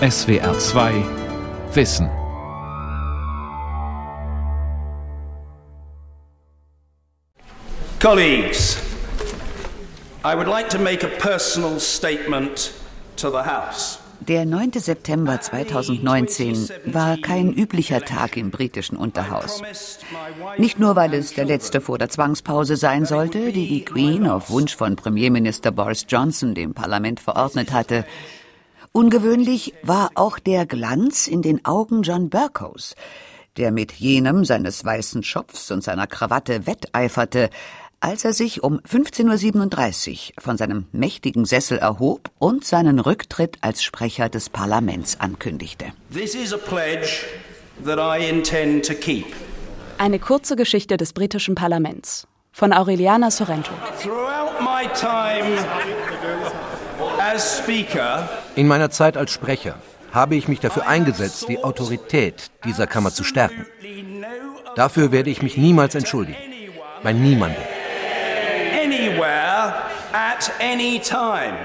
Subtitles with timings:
[0.00, 1.04] SWR 2
[1.72, 2.10] Wissen.
[7.98, 8.76] Colleagues,
[10.22, 12.74] I would like to make a personal statement
[13.16, 13.98] to the House.
[14.20, 14.72] Der 9.
[14.74, 19.62] September 2019 war kein üblicher Tag im britischen Unterhaus.
[20.58, 24.50] Nicht nur, weil es der letzte vor der Zwangspause sein sollte, die die Queen auf
[24.50, 28.04] Wunsch von Premierminister Boris Johnson dem Parlament verordnet hatte.
[28.96, 32.94] Ungewöhnlich war auch der Glanz in den Augen John Burkos,
[33.58, 37.50] der mit jenem seines weißen Schopfs und seiner Krawatte wetteiferte,
[38.00, 43.82] als er sich um 15.37 Uhr von seinem mächtigen Sessel erhob und seinen Rücktritt als
[43.82, 45.92] Sprecher des Parlaments ankündigte.
[49.98, 53.72] Eine kurze Geschichte des britischen Parlaments von Aureliana Sorrento.
[58.54, 59.74] In meiner Zeit als Sprecher
[60.12, 63.66] habe ich mich dafür eingesetzt, die Autorität dieser Kammer zu stärken.
[64.74, 66.38] Dafür werde ich mich niemals entschuldigen.
[67.02, 67.62] Bei niemandem
[68.86, 69.74] anywhere
[70.12, 71.56] at any time.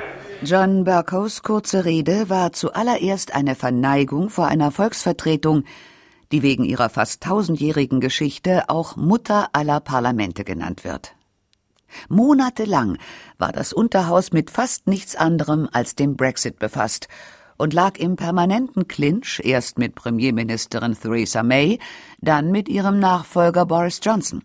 [0.43, 5.65] John Burkos kurze Rede war zuallererst eine Verneigung vor einer Volksvertretung,
[6.31, 11.13] die wegen ihrer fast tausendjährigen Geschichte auch Mutter aller Parlamente genannt wird.
[12.09, 12.97] Monatelang
[13.37, 17.07] war das Unterhaus mit fast nichts anderem als dem Brexit befasst
[17.57, 21.79] und lag im permanenten Clinch erst mit Premierministerin Theresa May,
[22.19, 24.43] dann mit ihrem Nachfolger Boris Johnson.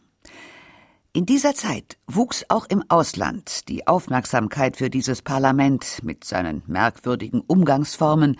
[1.14, 7.40] In dieser Zeit wuchs auch im Ausland die Aufmerksamkeit für dieses Parlament mit seinen merkwürdigen
[7.40, 8.36] Umgangsformen,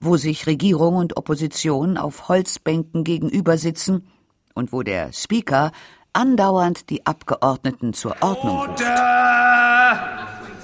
[0.00, 4.08] wo sich Regierung und Opposition auf Holzbänken gegenüber sitzen
[4.54, 5.72] und wo der Speaker
[6.16, 8.82] andauernd die Abgeordneten zur Ordnung ruft.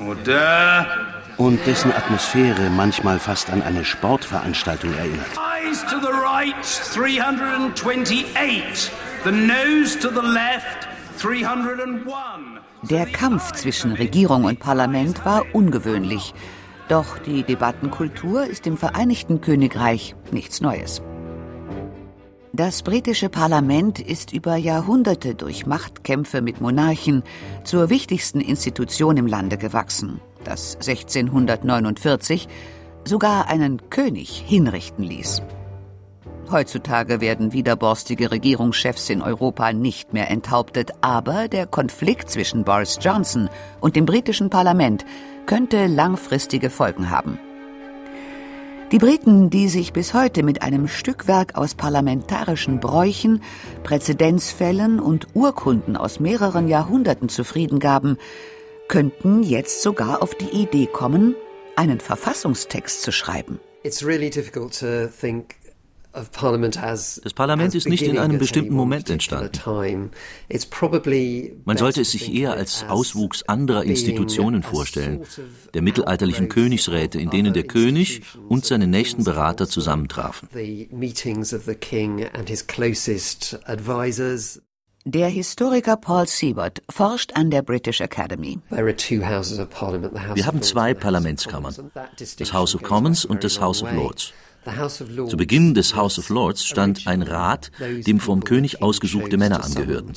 [0.00, 0.86] Order!
[1.36, 5.30] Und dessen Atmosphäre manchmal fast an eine Sportveranstaltung erinnert.
[5.64, 6.54] Eyes to the right,
[6.94, 8.90] 328.
[9.24, 10.88] The nose to the left,
[12.82, 16.34] der Kampf zwischen Regierung und Parlament war ungewöhnlich.
[16.88, 21.00] Doch die Debattenkultur ist im Vereinigten Königreich nichts Neues.
[22.54, 27.22] Das britische Parlament ist über Jahrhunderte durch Machtkämpfe mit Monarchen
[27.64, 32.48] zur wichtigsten Institution im Lande gewachsen, das 1649
[33.04, 35.40] sogar einen König hinrichten ließ.
[36.50, 43.48] Heutzutage werden widerborstige Regierungschefs in Europa nicht mehr enthauptet, aber der Konflikt zwischen Boris Johnson
[43.80, 45.06] und dem britischen Parlament
[45.46, 47.38] könnte langfristige Folgen haben.
[48.92, 53.42] Die Briten, die sich bis heute mit einem Stückwerk aus parlamentarischen Bräuchen,
[53.84, 58.18] Präzedenzfällen und Urkunden aus mehreren Jahrhunderten zufrieden gaben,
[58.88, 61.34] könnten jetzt sogar auf die Idee kommen,
[61.74, 63.60] einen Verfassungstext zu schreiben.
[63.82, 65.54] It's really difficult to think
[66.12, 70.10] das Parlament ist nicht in einem bestimmten Moment entstanden.
[71.64, 75.24] Man sollte es sich eher als Auswuchs anderer Institutionen vorstellen,
[75.72, 80.48] der mittelalterlichen Königsräte, in denen der König und seine nächsten Berater zusammentrafen.
[85.04, 88.60] Der Historiker Paul Siebert forscht an der British Academy.
[88.70, 91.90] Wir haben zwei Parlamentskammern,
[92.38, 94.32] das House of Commons und das House of Lords.
[94.64, 97.72] Zu Beginn des House of Lords stand ein Rat,
[98.06, 100.12] dem vom König ausgesuchte Männer angehörten.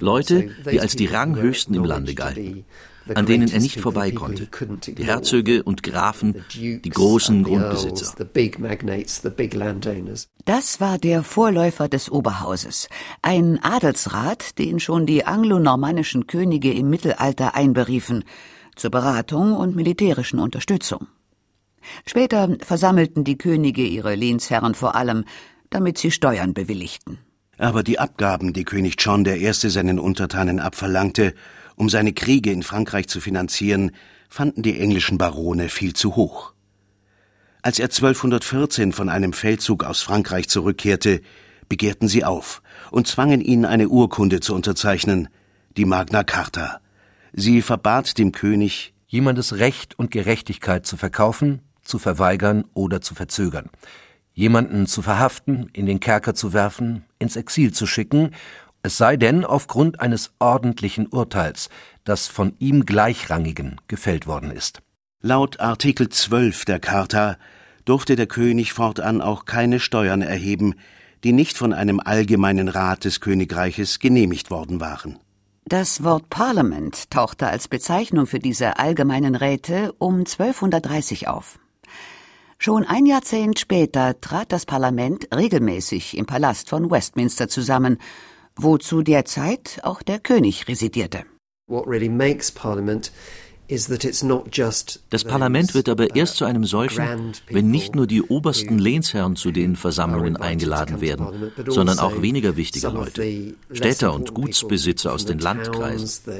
[0.00, 2.66] Leute, die als die Ranghöchsten im Lande galten,
[3.14, 4.46] an denen er nicht vorbei konnte.
[4.92, 8.26] Die Herzöge und Grafen, die großen Grundbesitzer.
[10.44, 12.88] Das war der Vorläufer des Oberhauses,
[13.22, 18.24] ein Adelsrat, den schon die anglo-normannischen Könige im Mittelalter einberiefen,
[18.76, 21.08] zur Beratung und militärischen Unterstützung.
[22.06, 25.24] Später versammelten die Könige ihre Lehnsherren vor allem,
[25.70, 27.18] damit sie Steuern bewilligten.
[27.58, 29.52] Aber die Abgaben, die König John I.
[29.52, 31.34] seinen Untertanen abverlangte,
[31.74, 33.92] um seine Kriege in Frankreich zu finanzieren,
[34.28, 36.52] fanden die englischen Barone viel zu hoch.
[37.62, 41.20] Als er 1214 von einem Feldzug aus Frankreich zurückkehrte,
[41.68, 45.28] begehrten sie auf und zwangen ihn, eine Urkunde zu unterzeichnen,
[45.76, 46.80] die Magna Carta.
[47.32, 53.70] Sie verbat dem König, jemandes Recht und Gerechtigkeit zu verkaufen, zu verweigern oder zu verzögern,
[54.32, 58.30] jemanden zu verhaften, in den Kerker zu werfen, ins Exil zu schicken,
[58.82, 61.68] es sei denn aufgrund eines ordentlichen Urteils,
[62.04, 64.80] das von ihm Gleichrangigen gefällt worden ist.
[65.20, 67.36] Laut Artikel 12 der Charta
[67.84, 70.74] durfte der König fortan auch keine Steuern erheben,
[71.24, 75.18] die nicht von einem allgemeinen Rat des Königreiches genehmigt worden waren.
[75.64, 81.58] Das Wort Parliament tauchte als Bezeichnung für diese allgemeinen Räte um 1230 auf.
[82.60, 87.98] Schon ein Jahrzehnt später trat das Parlament regelmäßig im Palast von Westminster zusammen,
[88.56, 91.24] wo zu der Zeit auch der König residierte.
[91.68, 93.12] What really makes Parliament
[93.68, 99.50] das Parlament wird aber erst zu einem solchen, wenn nicht nur die obersten Lehnsherren zu
[99.50, 106.34] den Versammlungen eingeladen werden, sondern auch weniger wichtige Leute, Städter und Gutsbesitzer aus den Landkreisen.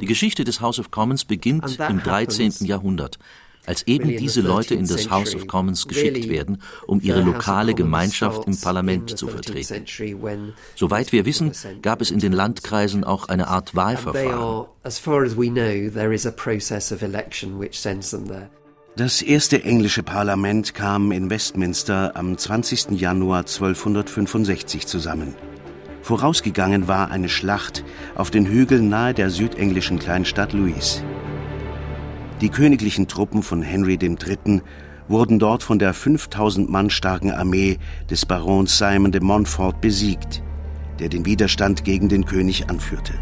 [0.00, 2.52] Die Geschichte des House of Commons beginnt im 13.
[2.60, 3.18] Jahrhundert
[3.66, 8.46] als eben diese Leute in das House of Commons geschickt werden, um ihre lokale Gemeinschaft
[8.46, 10.54] im Parlament zu vertreten.
[10.74, 11.52] Soweit wir wissen,
[11.82, 14.66] gab es in den Landkreisen auch eine Art Wahlverfahren.
[18.96, 22.90] Das erste englische Parlament kam in Westminster am 20.
[22.92, 25.34] Januar 1265 zusammen.
[26.02, 27.82] Vorausgegangen war eine Schlacht
[28.14, 31.02] auf den Hügeln nahe der südenglischen Kleinstadt Louis.
[32.40, 34.60] Die königlichen Truppen von Henry III.
[35.06, 37.78] wurden dort von der 5000 Mann starken Armee
[38.10, 40.42] des Barons Simon de Montfort besiegt,
[40.98, 43.12] der den Widerstand gegen den König anführte.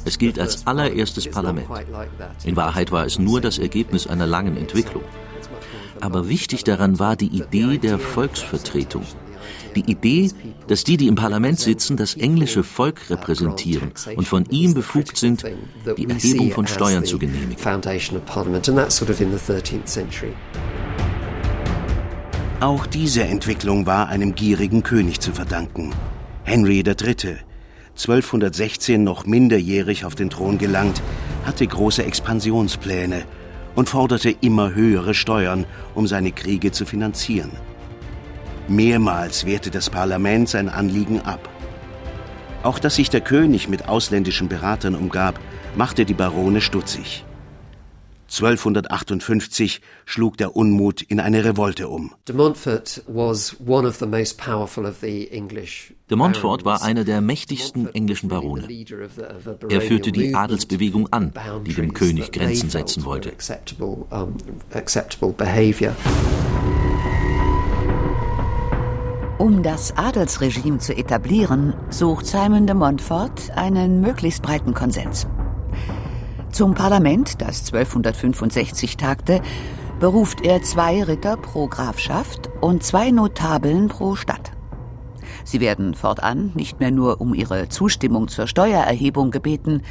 [0.04, 1.66] Es gilt als allererstes Parlament.
[2.44, 5.02] In Wahrheit war es nur das Ergebnis einer langen Entwicklung.
[6.00, 9.04] Aber wichtig daran war die Idee der Volksvertretung,
[9.74, 10.30] die Idee,
[10.68, 15.44] dass die, die im Parlament sitzen, das englische Volk repräsentieren und von ihm befugt sind,
[15.96, 17.56] die Erhebung von Steuern zu genehmigen.
[22.60, 25.94] Auch diese Entwicklung war einem gierigen König zu verdanken.
[26.44, 27.36] Henry III.,
[27.96, 31.02] 1216 noch minderjährig auf den Thron gelangt,
[31.44, 33.24] hatte große Expansionspläne
[33.74, 37.50] und forderte immer höhere Steuern, um seine Kriege zu finanzieren.
[38.68, 41.48] Mehrmals wehrte das Parlament sein Anliegen ab.
[42.62, 45.38] Auch dass sich der König mit ausländischen Beratern umgab,
[45.76, 47.24] machte die Barone stutzig.
[48.28, 52.12] 1258 schlug der Unmut in eine Revolte um.
[52.28, 52.34] De
[56.16, 58.66] Montfort war einer der mächtigsten englischen Barone.
[59.68, 61.32] Er führte die Adelsbewegung an,
[61.64, 63.32] die dem König Grenzen setzen wollte.
[69.38, 75.26] Um das Adelsregime zu etablieren, sucht Simon de Montfort einen möglichst breiten Konsens.
[76.52, 79.42] Zum Parlament, das 1265 tagte,
[80.00, 84.52] beruft er zwei Ritter pro Grafschaft und zwei Notabeln pro Stadt.
[85.44, 89.82] Sie werden fortan nicht mehr nur um ihre Zustimmung zur Steuererhebung gebeten,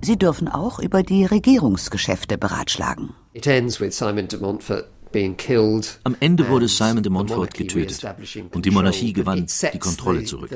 [0.00, 3.10] sie dürfen auch über die Regierungsgeschäfte beratschlagen.
[3.34, 4.86] It ends with Simon de Montfort
[6.04, 8.04] am Ende wurde Simon de Montfort getötet
[8.52, 10.50] und die Monarchie gewann die Kontrolle zurück.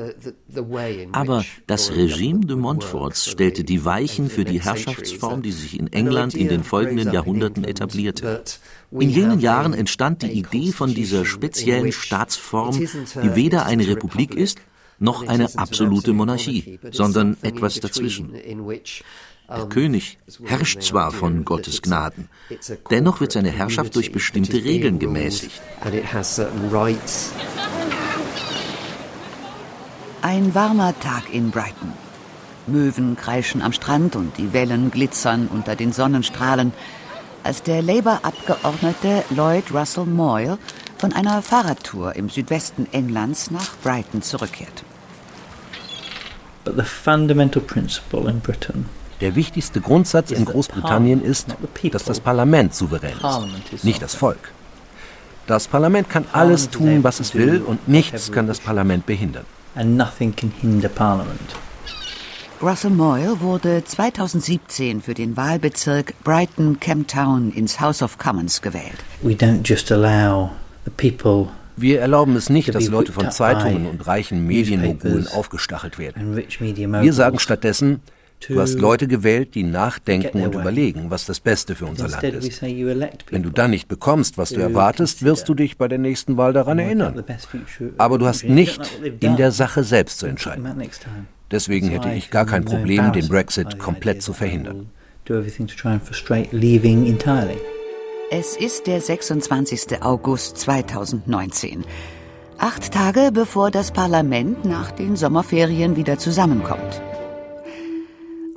[1.11, 6.33] Aber das Regime de Montforts stellte die Weichen für die Herrschaftsform, die sich in England
[6.33, 8.43] in den folgenden Jahrhunderten etablierte.
[8.91, 14.59] In jenen Jahren entstand die Idee von dieser speziellen Staatsform, die weder eine Republik ist,
[14.99, 18.35] noch eine absolute Monarchie, sondern etwas dazwischen.
[19.53, 22.29] Der König herrscht zwar von Gottes Gnaden,
[22.89, 25.61] dennoch wird seine Herrschaft durch bestimmte Regeln gemäßigt.
[30.21, 31.91] Ein warmer Tag in Brighton.
[32.67, 36.71] Möwen kreischen am Strand und die Wellen glitzern unter den Sonnenstrahlen,
[37.43, 40.59] als der Labour-Abgeordnete Lloyd Russell Moyle
[40.97, 44.85] von einer Fahrradtour im Südwesten Englands nach Brighton zurückkehrt.
[46.63, 48.85] But the fundamental principle in Britain
[49.21, 51.47] der wichtigste Grundsatz in Großbritannien ist,
[51.91, 53.15] dass das Parlament souverän
[53.71, 54.51] ist, nicht das Volk.
[55.47, 59.45] Das Parlament kann alles tun, was es will, und nichts kann das Parlament behindern.
[62.61, 69.03] Russell Moyle wurde 2017 für den Wahlbezirk Brighton Camptown ins House of Commons gewählt.
[71.77, 76.37] Wir erlauben es nicht, dass Leute von Zeitungen und reichen Medienmogulen aufgestachelt werden.
[76.37, 78.01] Wir sagen stattdessen,
[78.47, 82.61] Du hast Leute gewählt, die nachdenken und überlegen, was das Beste für unser Land ist.
[82.61, 86.53] Wenn du dann nicht bekommst, was du erwartest, wirst du dich bei der nächsten Wahl
[86.53, 87.23] daran erinnern.
[87.97, 90.67] Aber du hast nicht in der Sache selbst zu entscheiden.
[91.51, 94.89] Deswegen hätte ich gar kein Problem, den Brexit komplett zu verhindern.
[98.33, 100.01] Es ist der 26.
[100.01, 101.83] August 2019.
[102.57, 107.01] Acht Tage bevor das Parlament nach den Sommerferien wieder zusammenkommt.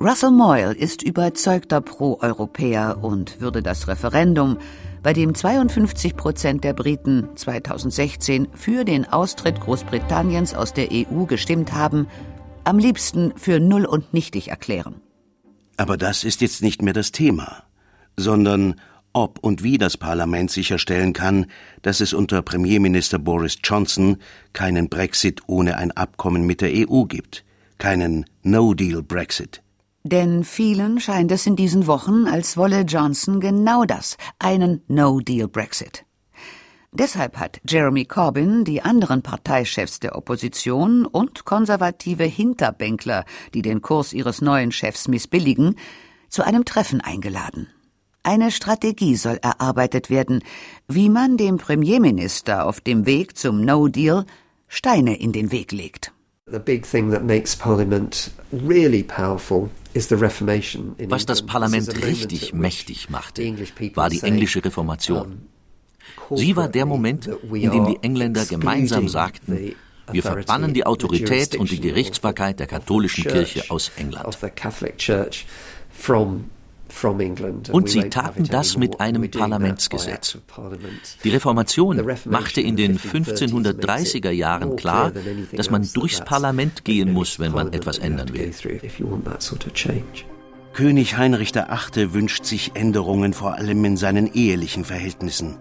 [0.07, 4.59] Russell Moyle ist überzeugter Pro-Europäer und würde das Referendum,
[5.01, 11.73] bei dem 52 Prozent der Briten 2016 für den Austritt Großbritanniens aus der EU gestimmt
[11.73, 12.05] haben,
[12.65, 15.01] am liebsten für null und nichtig erklären.
[15.75, 17.63] Aber das ist jetzt nicht mehr das Thema,
[18.15, 18.79] sondern
[19.11, 21.47] ob und wie das Parlament sicherstellen kann,
[21.81, 24.17] dass es unter Premierminister Boris Johnson
[24.53, 27.43] keinen Brexit ohne ein Abkommen mit der EU gibt,
[27.79, 29.63] keinen No-Deal-Brexit.
[30.05, 36.05] Denn vielen scheint es in diesen Wochen, als wolle Johnson genau das, einen No-Deal-Brexit.
[36.91, 44.13] Deshalb hat Jeremy Corbyn die anderen Parteichefs der Opposition und konservative Hinterbänkler, die den Kurs
[44.13, 45.75] ihres neuen Chefs missbilligen,
[46.29, 47.67] zu einem Treffen eingeladen.
[48.21, 50.43] Eine Strategie soll erarbeitet werden,
[50.87, 54.23] wie man dem Premierminister auf dem Weg zum No Deal
[54.67, 56.14] Steine in den Weg legt.
[56.47, 56.63] Was
[61.25, 63.55] das Parlament richtig mächtig machte,
[63.95, 65.47] war die englische Reformation.
[66.35, 69.73] Sie war der Moment, in dem die Engländer gemeinsam sagten,
[70.11, 74.37] wir verbannen die Autorität und die Gerichtsbarkeit der katholischen Kirche aus England.
[77.71, 80.37] Und sie taten das mit einem Parlamentsgesetz.
[81.23, 85.11] Die Reformation machte in den 1530er Jahren klar,
[85.53, 88.51] dass man durchs Parlament gehen muss, wenn man etwas ändern will.
[90.73, 92.13] König Heinrich VIII.
[92.13, 95.57] wünscht sich Änderungen vor allem in seinen ehelichen Verhältnissen.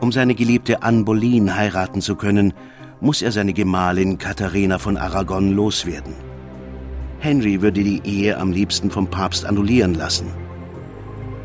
[0.00, 2.52] Um seine geliebte Anne Boleyn heiraten zu können,
[3.00, 6.14] muss er seine Gemahlin Katharina von Aragon loswerden.
[7.18, 10.32] Henry würde die Ehe am liebsten vom Papst annullieren lassen.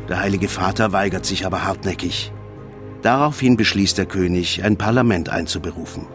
[0.08, 2.32] Der Heilige Vater weigert sich aber hartnäckig.
[3.02, 6.06] Daraufhin beschließt der König, ein Parlament einzuberufen.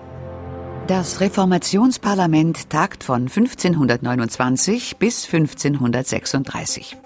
[0.88, 6.98] Das Reformationsparlament tagt von 1529 bis 1536.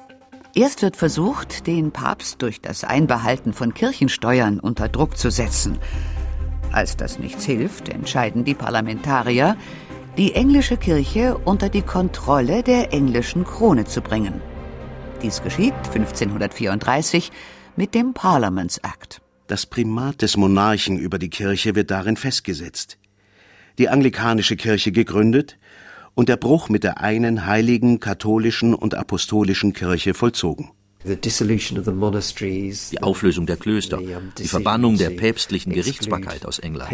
[0.55, 5.79] Erst wird versucht, den Papst durch das Einbehalten von Kirchensteuern unter Druck zu setzen.
[6.71, 9.57] Als das nichts hilft, entscheiden die Parlamentarier,
[10.17, 14.41] die englische Kirche unter die Kontrolle der englischen Krone zu bringen.
[15.23, 17.31] Dies geschieht 1534
[17.77, 19.21] mit dem Parliaments Act.
[19.47, 22.97] Das Primat des Monarchen über die Kirche wird darin festgesetzt.
[23.77, 25.57] Die anglikanische Kirche gegründet,
[26.15, 30.71] und der Bruch mit der einen heiligen katholischen und apostolischen Kirche vollzogen.
[31.05, 33.99] Die Auflösung der Klöster,
[34.37, 36.91] die Verbannung der päpstlichen Gerichtsbarkeit aus England.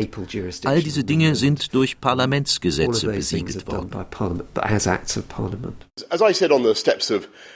[0.65, 3.91] All diese Dinge sind durch Parlamentsgesetze besiegelt worden.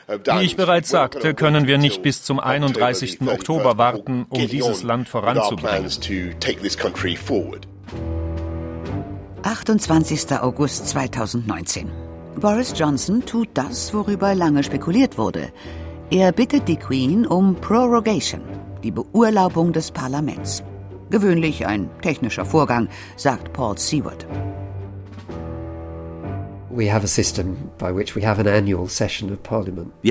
[0.07, 3.21] Wie ich bereits sagte, können wir nicht bis zum 31.
[3.21, 5.89] Oktober warten, um dieses Land voranzubringen.
[9.43, 10.31] 28.
[10.39, 11.91] August 2019.
[12.39, 15.51] Boris Johnson tut das, worüber lange spekuliert wurde.
[16.13, 18.41] Er bittet die Queen um Prorogation,
[18.83, 20.61] die Beurlaubung des Parlaments.
[21.09, 24.27] Gewöhnlich ein technischer Vorgang, sagt Paul Seward.
[26.69, 26.93] Wir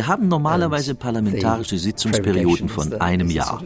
[0.09, 3.63] haben normalerweise parlamentarische Sitzungsperioden von einem Jahr.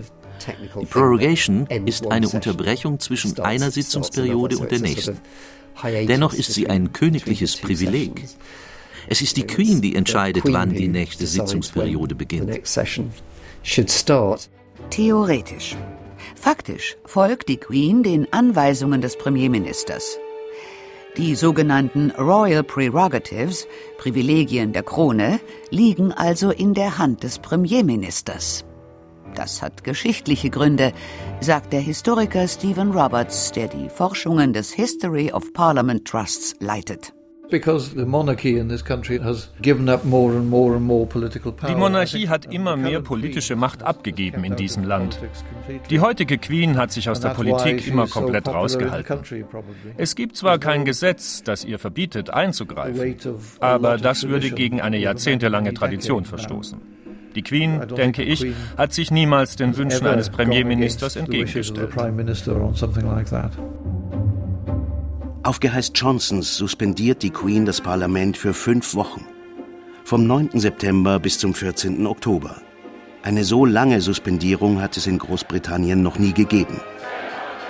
[0.78, 5.16] Die Prorogation ist eine Unterbrechung zwischen einer Sitzungsperiode und der nächsten.
[5.82, 8.28] Dennoch ist sie ein königliches Privileg.
[9.08, 12.50] Es ist die Queen, die entscheidet, wann die nächste Sitzungsperiode beginnt.
[14.90, 15.76] Theoretisch.
[16.34, 20.18] Faktisch folgt die Queen den Anweisungen des Premierministers.
[21.16, 28.66] Die sogenannten Royal Prerogatives, Privilegien der Krone, liegen also in der Hand des Premierministers.
[29.34, 30.92] Das hat geschichtliche Gründe,
[31.40, 37.15] sagt der Historiker Stephen Roberts, der die Forschungen des History of Parliament Trusts leitet.
[41.68, 45.20] Die Monarchie hat immer mehr politische Macht abgegeben in diesem Land.
[45.90, 49.20] Die heutige Queen hat sich aus der Politik immer komplett rausgehalten.
[49.96, 53.16] Es gibt zwar kein Gesetz, das ihr verbietet, einzugreifen,
[53.60, 56.80] aber das würde gegen eine jahrzehntelange Tradition verstoßen.
[57.36, 58.46] Die Queen, denke ich,
[58.78, 61.90] hat sich niemals den Wünschen eines Premierministers entgegengestellt.
[65.46, 69.24] Auf Geheiß Johnsons suspendiert die Queen das Parlament für fünf Wochen.
[70.02, 70.58] Vom 9.
[70.58, 72.04] September bis zum 14.
[72.04, 72.56] Oktober.
[73.22, 76.80] Eine so lange Suspendierung hat es in Großbritannien noch nie gegeben.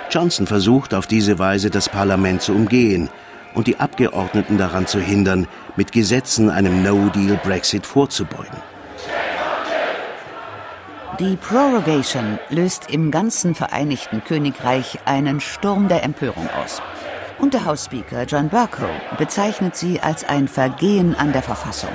[0.09, 3.09] Johnson versucht auf diese Weise das Parlament zu umgehen
[3.53, 8.57] und die Abgeordneten daran zu hindern, mit Gesetzen einem No-Deal-Brexit vorzubeugen.
[11.19, 16.81] Die Prorogation löst im ganzen Vereinigten Königreich einen Sturm der Empörung aus.
[17.39, 21.91] Unterhausspeaker John Bercow bezeichnet sie als ein Vergehen an der Verfassung.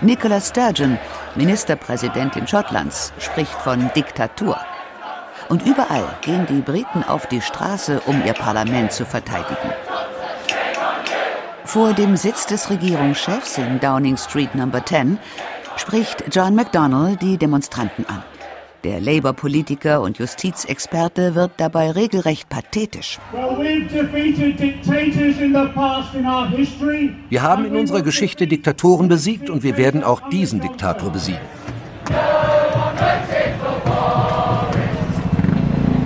[0.00, 0.98] Nicola Sturgeon,
[1.36, 4.58] Ministerpräsidentin Schottlands, spricht von Diktatur.
[5.48, 9.72] Und überall gehen die Briten auf die Straße, um ihr Parlament zu verteidigen.
[11.64, 14.66] Vor dem Sitz des Regierungschefs in Downing Street No.
[14.84, 15.18] 10
[15.76, 18.22] spricht John McDonnell die Demonstranten an.
[18.84, 23.18] Der Labour-Politiker und Justizexperte wird dabei regelrecht pathetisch.
[27.28, 31.40] Wir haben in unserer Geschichte Diktatoren besiegt und wir werden auch diesen Diktator besiegen.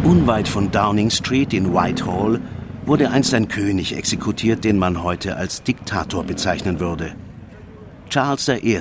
[0.02, 2.41] Unweit von Downing Street in Whitehall
[2.87, 7.12] wurde einst ein König exekutiert, den man heute als Diktator bezeichnen würde.
[8.09, 8.81] Charles I.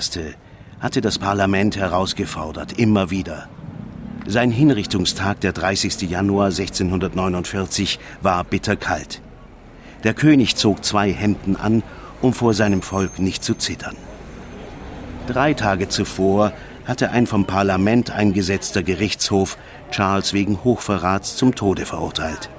[0.79, 3.49] hatte das Parlament herausgefordert, immer wieder.
[4.27, 6.09] Sein Hinrichtungstag, der 30.
[6.09, 9.19] Januar 1649, war bitterkalt.
[10.03, 11.81] Der König zog zwei Hemden an,
[12.21, 13.95] um vor seinem Volk nicht zu zittern.
[15.27, 16.53] Drei Tage zuvor
[16.85, 19.57] hatte ein vom Parlament eingesetzter Gerichtshof
[19.89, 22.49] Charles wegen Hochverrats zum Tode verurteilt.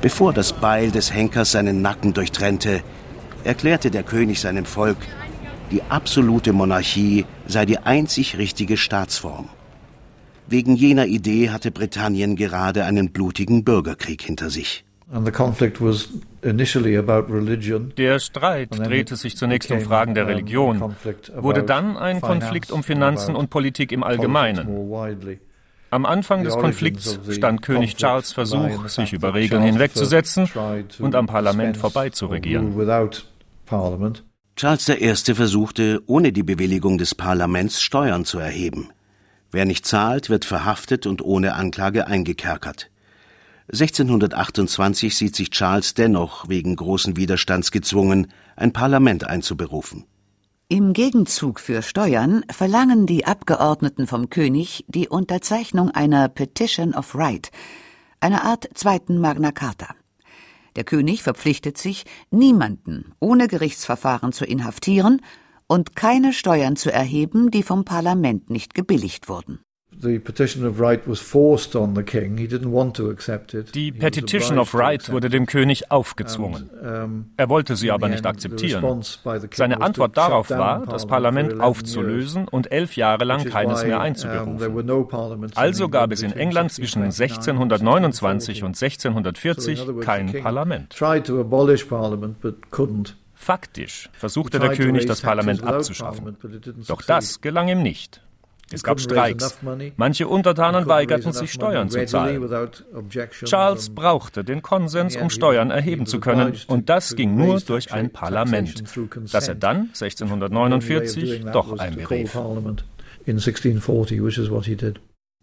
[0.00, 2.82] Bevor das Beil des Henkers seinen Nacken durchtrennte,
[3.42, 4.98] erklärte der König seinem Volk,
[5.72, 9.48] die absolute Monarchie sei die einzig richtige Staatsform.
[10.50, 14.84] Wegen jener Idee hatte Britannien gerade einen blutigen Bürgerkrieg hinter sich.
[17.96, 20.94] Der Streit drehte sich zunächst um Fragen der Religion,
[21.36, 24.68] wurde dann ein Konflikt um Finanzen und Politik im Allgemeinen.
[25.90, 30.48] Am Anfang des Konflikts stand König Charles Versuch, sich über Regeln hinwegzusetzen
[30.98, 32.74] und am Parlament vorbeizuregieren.
[34.56, 35.34] Charles I.
[35.34, 38.90] versuchte, ohne die Bewilligung des Parlaments Steuern zu erheben.
[39.50, 42.90] Wer nicht zahlt, wird verhaftet und ohne Anklage eingekerkert.
[43.72, 50.04] 1628 sieht sich Charles dennoch wegen großen Widerstands gezwungen, ein Parlament einzuberufen.
[50.68, 57.50] Im Gegenzug für Steuern verlangen die Abgeordneten vom König die Unterzeichnung einer Petition of Right,
[58.20, 59.94] einer Art zweiten Magna Carta.
[60.76, 65.22] Der König verpflichtet sich, niemanden ohne Gerichtsverfahren zu inhaftieren
[65.68, 69.60] und keine Steuern zu erheben, die vom Parlament nicht gebilligt wurden.
[70.00, 70.66] Die Petition
[74.58, 76.70] of Right wurde dem König aufgezwungen.
[77.36, 79.02] Er wollte sie aber nicht akzeptieren.
[79.52, 85.50] Seine Antwort darauf war, das Parlament aufzulösen und elf Jahre lang keines mehr einzuberufen.
[85.56, 90.94] Also gab es in England zwischen 1629 und 1640 kein Parlament.
[93.40, 96.36] Faktisch versuchte der König, das Parlament abzuschaffen.
[96.86, 98.20] Doch das gelang ihm nicht.
[98.70, 99.58] Es gab Streiks.
[99.96, 102.46] Manche Untertanen weigerten sich, Steuern zu zahlen.
[103.44, 108.10] Charles brauchte den Konsens, um Steuern erheben zu können, und das ging nur durch ein
[108.10, 108.82] Parlament,
[109.32, 112.36] das er dann 1649 doch einberief.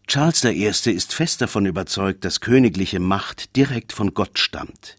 [0.08, 0.91] Charles I.
[0.91, 4.97] ist fest davon überzeugt, dass königliche Macht direkt von Gott stammt.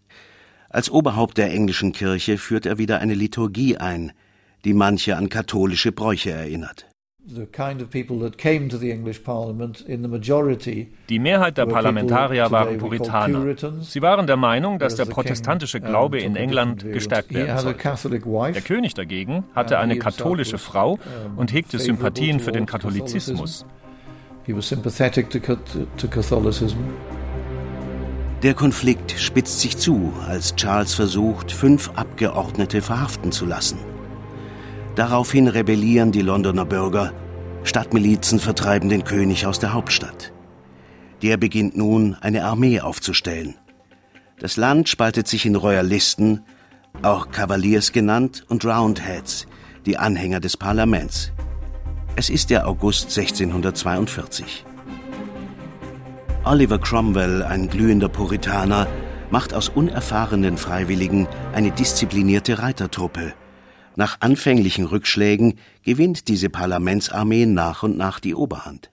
[0.77, 4.13] Als Oberhaupt der englischen Kirche führt er wieder eine Liturgie ein,
[4.67, 6.85] die manche an katholische Bräuche erinnert.
[11.09, 13.57] Die Mehrheit der Parlamentarier waren Puritaner.
[13.81, 18.13] Sie waren der Meinung, dass der protestantische Glaube in England gestärkt werden sollte.
[18.53, 20.99] Der König dagegen hatte eine katholische Frau
[21.37, 23.65] und hegte Sympathien für den Katholizismus.
[28.43, 33.79] Der Konflikt spitzt sich zu, als Charles versucht, fünf Abgeordnete verhaften zu lassen.
[34.95, 37.15] Daraufhin rebellieren die Londoner Bürger,
[37.65, 40.33] Stadtmilizen vertreiben den König aus der Hauptstadt.
[41.23, 43.57] Der beginnt nun, eine Armee aufzustellen.
[44.39, 46.43] Das Land spaltet sich in Royalisten,
[47.03, 49.47] auch Cavaliers genannt, und Roundheads,
[49.87, 51.33] die Anhänger des Parlaments.
[52.17, 54.66] Es ist der August 1642.
[56.47, 58.87] Oliver Cromwell, ein glühender Puritaner,
[59.31, 63.35] macht aus unerfahrenen Freiwilligen eine disziplinierte Reitertruppe.
[63.97, 68.93] Nach anfänglichen Rückschlägen gewinnt diese Parlamentsarmee nach und nach die Oberhand.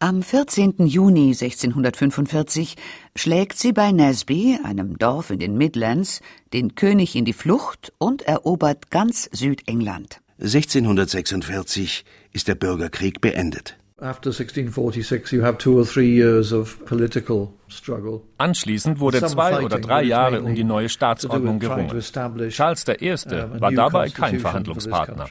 [0.00, 0.86] Am 14.
[0.86, 2.74] Juni 1645
[3.14, 6.20] schlägt sie bei Naseby, einem Dorf in den Midlands,
[6.52, 10.20] den König in die Flucht und erobert ganz Südengland.
[10.40, 13.76] 1646 ist der Bürgerkrieg beendet.
[18.38, 21.88] Anschließend wurde zwei oder drei Jahre um die neue Staatsordnung gerungen.
[22.50, 23.14] Charles I.
[23.60, 25.26] war dabei kein Verhandlungspartner.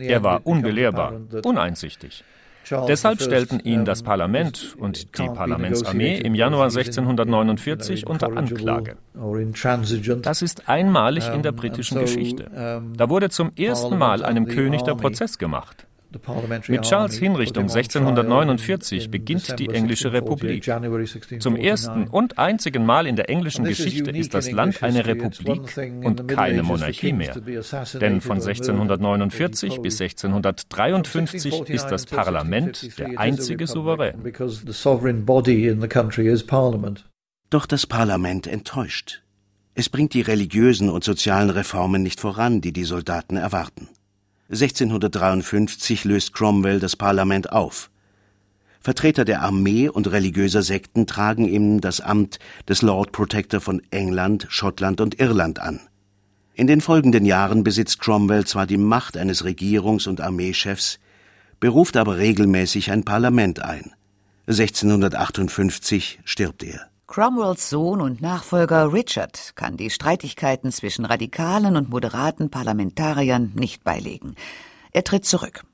[0.00, 2.24] Er war unbelehrbar, uneinsichtig.
[2.86, 8.96] Deshalb stellten ihn das Parlament und die Parlamentsarmee im Januar 1649 unter Anklage.
[10.22, 12.82] Das ist einmalig in der britischen Geschichte.
[12.96, 15.87] Da wurde zum ersten Mal einem König der Prozess gemacht.
[16.68, 20.64] Mit Charles Hinrichtung 1649 beginnt die englische Republik.
[21.40, 25.60] Zum ersten und einzigen Mal in der englischen Geschichte ist das Land eine Republik
[26.02, 27.34] und keine Monarchie mehr.
[28.00, 34.22] Denn von 1649 bis 1653 ist das Parlament der einzige Souverän.
[37.50, 39.22] Doch das Parlament enttäuscht.
[39.74, 43.88] Es bringt die religiösen und sozialen Reformen nicht voran, die die Soldaten erwarten.
[44.50, 47.90] 1653 löst Cromwell das Parlament auf.
[48.80, 54.46] Vertreter der Armee und religiöser Sekten tragen ihm das Amt des Lord Protector von England,
[54.48, 55.80] Schottland und Irland an.
[56.54, 60.98] In den folgenden Jahren besitzt Cromwell zwar die Macht eines Regierungs- und Armeechefs,
[61.60, 63.92] beruft aber regelmäßig ein Parlament ein.
[64.46, 66.88] 1658 stirbt er.
[67.08, 74.34] Cromwells Sohn und Nachfolger Richard kann die Streitigkeiten zwischen radikalen und moderaten Parlamentariern nicht beilegen.
[74.92, 75.64] Er tritt zurück.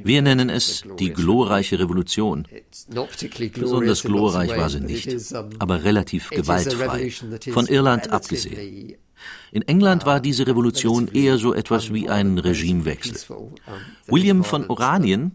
[0.03, 2.47] Wir nennen es die glorreiche Revolution.
[3.53, 5.17] Besonders glorreich war sie nicht,
[5.57, 7.11] aber relativ gewaltfrei,
[7.51, 8.93] von Irland abgesehen.
[9.51, 13.15] In England war diese Revolution eher so etwas wie ein Regimewechsel.
[14.07, 15.31] William von Oranien,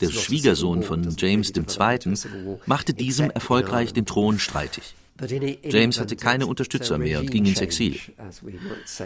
[0.00, 2.14] der Schwiegersohn von James II.,
[2.66, 4.94] machte diesem erfolgreich den Thron streitig.
[5.64, 7.98] James hatte keine Unterstützer mehr und ging ins Exil.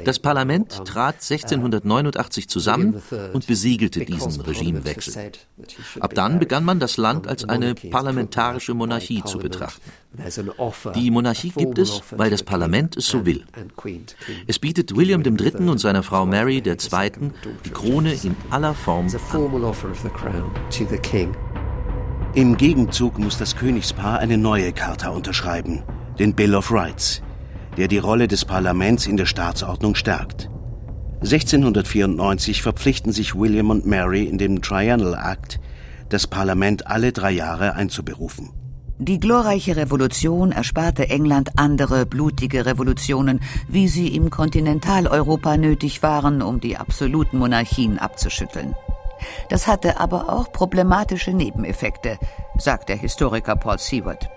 [0.04, 5.32] Das Parlament trat 1689 zusammen und besiegelte diesen Regimewechsel.
[6.00, 9.90] Ab dann begann man das Land als eine parlamentarische Monarchie zu betrachten.
[10.94, 13.44] Die Monarchie gibt es, weil das Parlament es so will.
[14.46, 15.68] Es bietet William III.
[15.68, 17.32] und seiner Frau Mary II.
[17.64, 19.12] die Krone in aller Form an.
[22.36, 25.82] Im Gegenzug muss das Königspaar eine neue Charta unterschreiben
[26.18, 27.22] den Bill of Rights,
[27.78, 30.50] der die Rolle des Parlaments in der Staatsordnung stärkt.
[31.22, 35.60] 1694 verpflichten sich William und Mary in dem Triennial Act,
[36.10, 38.50] das Parlament alle drei Jahre einzuberufen.
[38.98, 46.60] Die glorreiche Revolution ersparte England andere blutige Revolutionen, wie sie im Kontinentaleuropa nötig waren, um
[46.60, 48.74] die absoluten Monarchien abzuschütteln.
[49.48, 52.18] Das hatte aber auch problematische Nebeneffekte,
[52.58, 54.28] sagt der Historiker Paul Seward.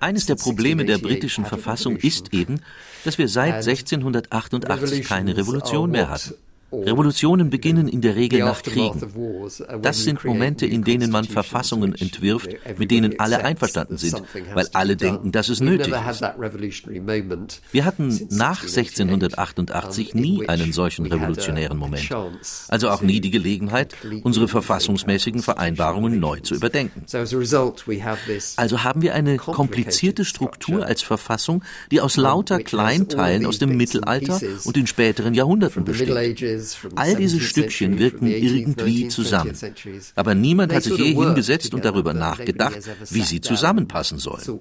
[0.00, 2.60] Eines der Probleme der britischen Verfassung ist eben,
[3.04, 6.34] dass wir seit 1688 keine Revolution mehr hatten.
[6.84, 9.00] Revolutionen beginnen in der Regel nach Kriegen.
[9.82, 14.22] Das sind Momente, in denen man Verfassungen entwirft, mit denen alle einverstanden sind,
[14.54, 16.22] weil alle denken, dass es nötig ist.
[17.72, 22.08] Wir hatten nach 1688 nie einen solchen revolutionären Moment,
[22.68, 27.04] also auch nie die Gelegenheit, unsere verfassungsmäßigen Vereinbarungen neu zu überdenken.
[28.56, 34.40] Also haben wir eine komplizierte Struktur als Verfassung, die aus lauter Kleinteilen aus dem Mittelalter
[34.64, 36.08] und den späteren Jahrhunderten besteht.
[36.96, 39.56] All diese Stückchen wirken irgendwie zusammen.
[40.14, 42.78] Aber niemand hat sich je hingesetzt und darüber nachgedacht,
[43.10, 44.60] wie sie zusammenpassen sollen.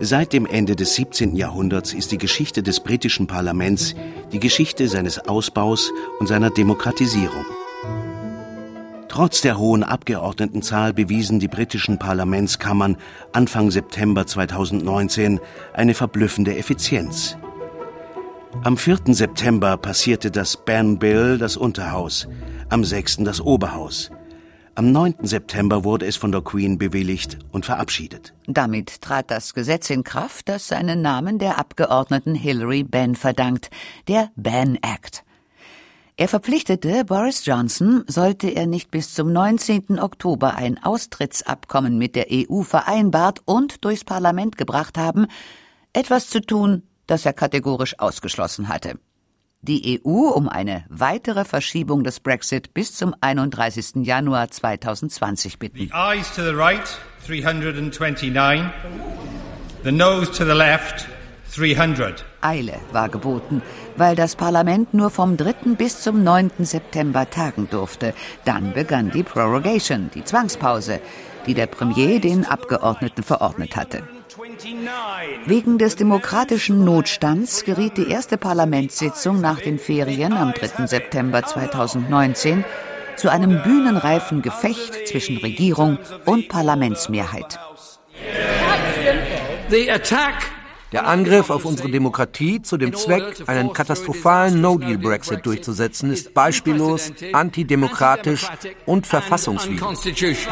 [0.00, 1.36] Seit dem Ende des 17.
[1.36, 3.94] Jahrhunderts ist die Geschichte des britischen Parlaments
[4.32, 7.44] die Geschichte seines Ausbaus und seiner Demokratisierung.
[9.08, 12.96] Trotz der hohen Abgeordnetenzahl bewiesen die britischen Parlamentskammern
[13.32, 15.38] Anfang September 2019
[15.72, 17.36] eine verblüffende Effizienz.
[18.62, 18.98] Am 4.
[19.08, 22.28] September passierte das Ban Bill das Unterhaus,
[22.70, 23.18] am 6.
[23.18, 24.10] das Oberhaus.
[24.74, 25.16] Am 9.
[25.22, 28.32] September wurde es von der Queen bewilligt und verabschiedet.
[28.46, 33.70] Damit trat das Gesetz in Kraft, das seinen Namen der Abgeordneten Hilary Benn verdankt,
[34.08, 35.24] der Ban Act.
[36.16, 39.98] Er verpflichtete Boris Johnson, sollte er nicht bis zum 19.
[39.98, 45.26] Oktober ein Austrittsabkommen mit der EU vereinbart und durchs Parlament gebracht haben,
[45.92, 48.98] etwas zu tun, das er kategorisch ausgeschlossen hatte
[49.64, 54.04] die EU um eine weitere Verschiebung des Brexit bis zum 31.
[54.06, 55.78] Januar 2020 bitten.
[55.78, 56.86] The eyes to the right
[57.26, 58.70] 329,
[59.82, 61.06] the nose to the left
[61.54, 62.24] 300.
[62.42, 63.62] Eile war geboten,
[63.96, 65.76] weil das Parlament nur vom 3.
[65.78, 66.50] bis zum 9.
[66.58, 68.12] September tagen durfte.
[68.44, 71.00] Dann begann die Prorogation, die Zwangspause,
[71.46, 74.02] die der Premier den Abgeordneten verordnet hatte.
[75.46, 80.86] Wegen des demokratischen Notstands geriet die erste Parlamentssitzung nach den Ferien am 3.
[80.86, 82.64] September 2019
[83.16, 87.58] zu einem bühnenreifen Gefecht zwischen Regierung und Parlamentsmehrheit.
[90.92, 98.46] Der Angriff auf unsere Demokratie zu dem Zweck, einen katastrophalen No-Deal-Brexit durchzusetzen, ist beispiellos, antidemokratisch
[98.86, 100.46] und verfassungswidrig.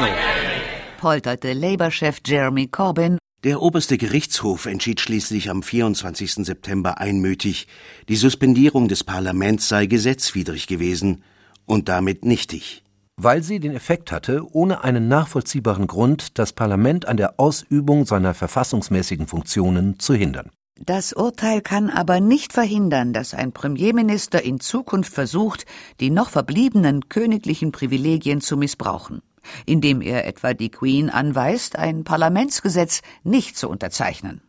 [0.99, 6.45] Polterte Labour-Chef Jeremy Corbyn der oberste Gerichtshof entschied schließlich am 24.
[6.45, 7.67] September einmütig,
[8.07, 11.23] die Suspendierung des Parlaments sei gesetzwidrig gewesen
[11.65, 12.83] und damit nichtig.
[13.17, 18.33] Weil sie den Effekt hatte, ohne einen nachvollziehbaren Grund das Parlament an der Ausübung seiner
[18.33, 20.49] verfassungsmäßigen Funktionen zu hindern.
[20.79, 25.65] Das Urteil kann aber nicht verhindern, dass ein Premierminister in Zukunft versucht,
[25.99, 29.21] die noch verbliebenen königlichen Privilegien zu missbrauchen
[29.65, 34.41] indem er etwa die Queen anweist, ein Parlamentsgesetz nicht zu unterzeichnen.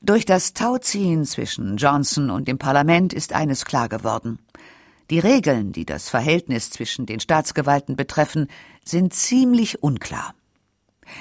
[0.00, 4.38] Durch das Tauziehen zwischen Johnson und dem Parlament ist eines klar geworden.
[5.10, 8.48] Die Regeln, die das Verhältnis zwischen den Staatsgewalten betreffen,
[8.84, 10.34] sind ziemlich unklar.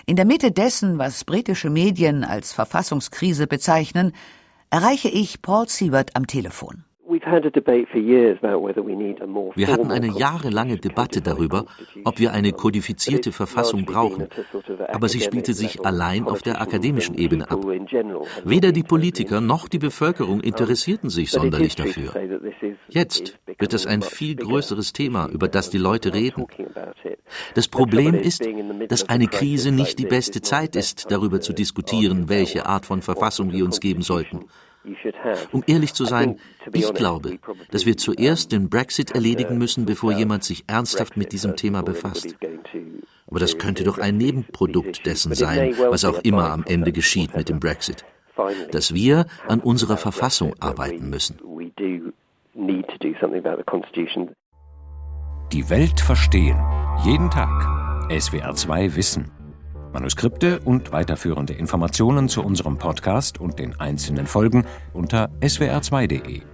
[0.06, 4.13] In der Mitte dessen, was britische Medien als Verfassungskrise bezeichnen,
[4.69, 6.86] erreiche ich Paul Siebert am Telefon.
[9.56, 11.66] Wir hatten eine jahrelange Debatte darüber,
[12.06, 14.28] ob wir eine kodifizierte Verfassung brauchen,
[14.88, 17.66] aber sie spielte sich allein auf der akademischen Ebene ab.
[18.46, 22.13] Weder die Politiker noch die Bevölkerung interessierten sich sonderlich dafür.
[22.88, 26.46] Jetzt wird es ein viel größeres Thema, über das die Leute reden.
[27.54, 28.48] Das Problem ist,
[28.88, 33.52] dass eine Krise nicht die beste Zeit ist, darüber zu diskutieren, welche Art von Verfassung
[33.52, 34.46] wir uns geben sollten.
[35.52, 36.38] Um ehrlich zu sein,
[36.74, 37.39] ich glaube,
[37.72, 42.36] dass wir zuerst den Brexit erledigen müssen, bevor jemand sich ernsthaft mit diesem Thema befasst.
[43.28, 47.50] Aber das könnte doch ein Nebenprodukt dessen sein, was auch immer am Ende geschieht mit
[47.50, 48.06] dem Brexit.
[48.72, 51.39] Dass wir an unserer Verfassung arbeiten müssen.
[55.52, 56.60] Die Welt verstehen.
[57.06, 58.10] Jeden Tag.
[58.12, 59.43] SWR 2 Wissen.
[59.94, 66.53] Manuskripte und weiterführende Informationen zu unserem Podcast und den einzelnen Folgen unter swr2.de.